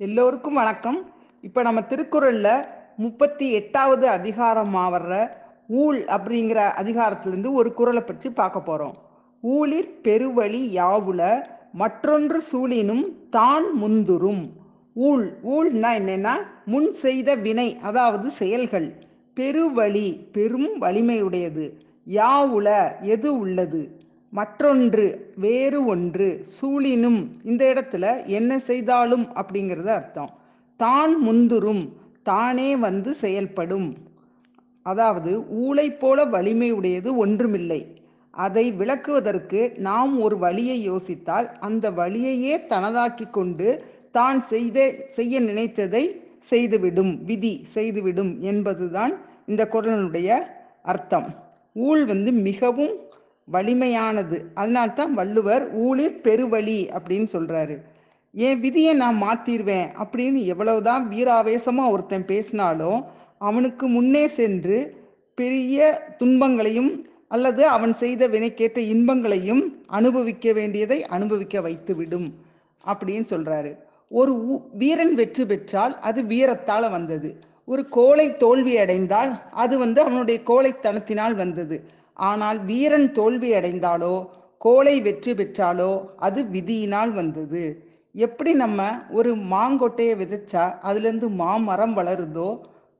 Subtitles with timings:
[0.00, 1.12] எல்லோருக்கும் வணக்கம்.
[1.42, 2.66] இப்போ நம்ம திருக்குறளில்
[2.96, 5.30] முப்பத்தி எட்டாவது அதிகாரமாக வர்ற
[5.66, 8.94] ஊழ் அப்படிங்கிற அதிகாரத்திலேருந்து ஒரு குறளை பற்றி பார்க்க போகிறோம்
[9.42, 11.42] ஊழிற் பெருவழி யாவுல
[11.72, 14.50] மற்றொன்று சூழினும் தான் முந்துரும்
[14.92, 16.34] ஊழ் ஊழ்னா என்னென்னா
[16.64, 18.94] முன் செய்த வினை அதாவது செயல்கள்.
[19.36, 21.72] பெருவழி பெரும் வலிமையுடையது.
[22.06, 23.97] யாவுல எது உள்ளது?
[24.32, 30.30] மற்றொன்று வேறு ஒன்று சூழினும் இந்த இடத்துல என்ன செய்தாலும் அப்படிங்கிறது அர்த்தம்.
[30.76, 31.84] தான் முந்துரும்
[32.22, 33.88] தானே வந்து செயல்படும்.
[34.82, 35.30] அதாவது
[35.64, 37.80] ஊளை போல வலிமை உடையது ஒன்றுமில்லை.
[38.34, 43.68] அதை விளக்குவதற்கு நாம் ஒரு வழியை யோசித்தால் அந்த வழியையே தனதாக்கி கொண்டு
[44.10, 46.04] தான் செய்த செய்ய நினைத்ததை
[46.50, 47.12] செய்துவிடும்.
[47.24, 49.12] விதி செய்துவிடும் என்பதுதான்
[49.46, 50.38] இந்த குரலினுடைய
[50.82, 51.28] அர்த்தம்.
[51.86, 52.94] ஊழ் வந்து மிகவும்
[53.52, 54.38] வலிமையானது.
[54.54, 57.76] அதனால்தான் வள்ளுவர் ஊழிர் பெருவழி அப்படின்னு சொல்கிறாரு
[58.34, 63.04] என் விதியை நான் மாற்றிடுவேன் அப்படின்னு எவ்வளவுதான் வீராவேசமாக ஒருத்தன் பேசினாலும்
[63.38, 64.78] அவனுக்கு முன்னே சென்று
[65.38, 65.78] பெரிய
[66.18, 72.28] துன்பங்களையும் அல்லது அவன் செய்த வினைக்கேற்ற இன்பங்களையும் அனுபவிக்க வேண்டியதை அனுபவிக்க வைத்து விடும்
[72.84, 73.70] அப்படின்னு சொல்கிறாரு
[74.10, 77.30] ஒரு வீரன் வெற்றி பெற்றால் அது வீரத்தால் வந்தது.
[77.64, 81.76] ஒரு கோழை தோல்வி அடைந்தால் அது வந்து அவனுடைய கோழைத்தனத்தினால் வந்தது.
[82.18, 84.14] ஆனால் வீரன் தோல்வி அடைந்தாலோ
[84.60, 87.64] கோழை வெற்றி பெற்றாலோ அது விதியினால் வந்தது.
[88.14, 92.48] எப்படி நம்ம ஒரு மாங்கொட்டையை விதைச்சா அதுலேருந்து மாமரம் வளருதோ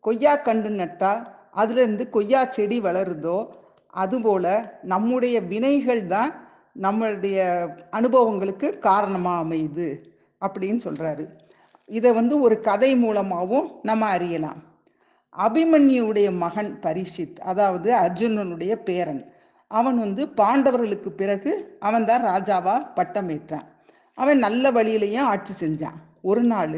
[0.00, 1.12] கொய்யா கண்டு நட்டா
[1.56, 3.36] அதுலேருந்து கொய்யா செடி வளருதோ
[3.94, 4.50] அதுபோல்
[4.82, 6.32] நம்முடைய வினைகள் தான்
[6.82, 7.38] நம்மளுடைய
[7.90, 9.88] அனுபவங்களுக்கு காரணமாக அமையுது
[10.42, 11.26] அப்படின்னு சொல்கிறாரு
[11.88, 14.60] இதை வந்து ஒரு கதை மூலமாகவும் நம்ம அறியலாம்.
[15.34, 19.22] அபிமன்யுடைய மகன் பரிஷித் அதாவது அர்ஜுனனுடைய பேரன்.
[19.70, 21.52] அவன் வந்து பாண்டவர்களுக்கு பிறகு
[21.88, 23.68] அவன் தான் ராஜாவா பட்டமேற்றான்
[24.18, 25.98] அவன் நல்ல வழியிலையும் ஆட்சி செஞ்சான்.
[26.30, 26.76] ஒரு நாள்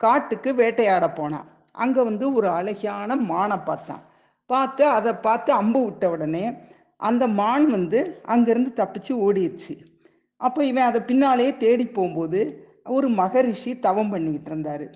[0.00, 1.46] காட்டுக்கு வேட்டையாட போனான்.
[1.74, 4.02] அங்கே வந்து ஒரு அழகியான மானை பார்த்தான்.
[4.50, 6.44] பார்த்து அதை பார்த்து அம்பு விட்ட உடனே
[7.00, 8.00] அந்த மான் வந்து
[8.32, 9.74] அங்கேருந்து தப்பிச்சு ஓடிடுச்சு
[10.40, 12.40] அப்போ இவன் அதை பின்னாலேயே தேடி போகும்போது
[12.96, 14.86] ஒரு மகரிஷி தவம் பண்ணிக்கிட்டு இருந்தார்.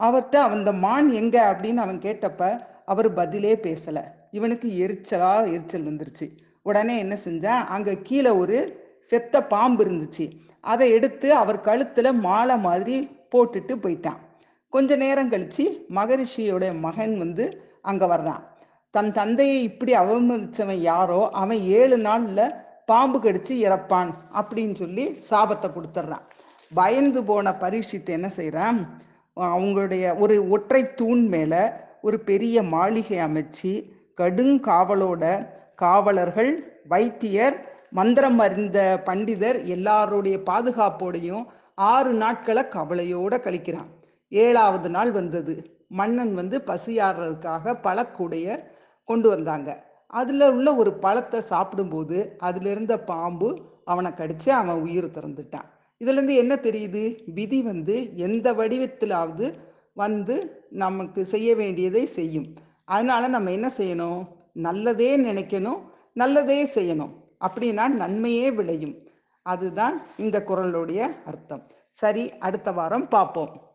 [0.00, 1.36] அவர்கிட்ட அந்த மான் எங்க?
[1.52, 4.04] அப்படின்னு அவன் கேட்டப்ப அவர் பதிலே பேசலை.
[4.30, 6.36] இவனுக்கு எரிச்சலா எரிச்சல் வந்துருச்சு.
[6.62, 10.30] உடனே என்ன செஞ்சான் அங்கே கீழே ஒரு செத்த பாம்பு இருந்துச்சு.
[10.60, 14.20] அதை எடுத்து அவர் கழுத்தில் மாலை மாதிரி போட்டுட்டு போயிட்டான்.
[14.68, 17.44] கொஞ்ச நேரம் கழித்து மகரிஷியோட மகன் வந்து
[17.82, 18.42] அங்கே வர்றான்.
[18.90, 22.54] தன் தந்தையை இப்படி அவமதிச்சவன் யாரோ அவன் ஏழு நாளில்
[22.86, 26.26] பாம்பு கடிச்சு இறப்பான் அப்படின்னு சொல்லி சாபத்தை கொடுத்துட்றான்.
[26.74, 29.02] பயந்து போன பரீட்சித்து என்ன செய்கிறான்
[29.36, 31.62] அவங்களுடைய ஒரு ஒற்றை தூண் மேலே
[32.02, 33.72] ஒரு பெரிய மாளிகை அமைச்சு
[34.16, 37.56] கடுங்காவலோட காவலர்கள் வைத்தியர்
[37.90, 41.44] மந்திரம் அறிந்த பண்டிதர் எல்லாருடைய பாதுகாப்போடையும்
[41.74, 43.90] ஆறு நாட்களை கவலையோட கழிக்கிறான்.
[44.28, 45.84] ஏழாவது நாள் வந்தது.
[45.88, 48.58] மன்னன் வந்து பசியாடுறதுக்காக பழக்கூடைய
[49.04, 49.84] கொண்டு வந்தாங்க.
[50.06, 55.68] அதில் உள்ள ஒரு பழத்தை சாப்பிடும்போது அதில் இருந்த பாம்பு அவனை கடித்து அவன் உயிர் திறந்துட்டான்.
[56.02, 57.22] இதுலேருந்து என்ன தெரியுது?
[57.26, 59.52] விதி வந்து எந்த வடிவத்திலாவது
[59.92, 62.54] வந்து நமக்கு செய்ய வேண்டியதை செய்யும்.
[62.84, 64.26] அதனால நம்ம என்ன செய்யணும்?
[64.52, 65.80] நல்லதே நினைக்கணும்
[66.12, 67.10] நல்லதே செய்யணும்.
[67.40, 69.08] அப்படின்னா நன்மையே விளையும்.
[69.42, 71.70] அதுதான் இந்த குரலுடைய அர்த்தம்.
[71.90, 73.71] சரி அடுத்த வாரம் பார்ப்போம்.